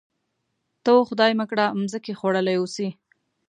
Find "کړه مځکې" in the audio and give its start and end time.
1.51-2.17